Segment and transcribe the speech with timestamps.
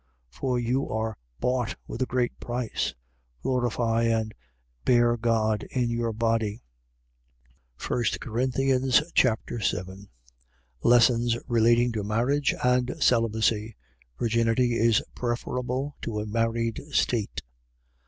[0.33, 0.37] 6:20.
[0.39, 2.95] For you are bought with a great price.
[3.43, 4.33] Glorify and
[4.83, 6.63] bear God in your body.
[7.87, 10.09] 1 Corinthians Chapter 7
[10.81, 13.75] Lessons relating to marriage and celibacy.
[14.17, 17.43] Virginity is preferable to a married state.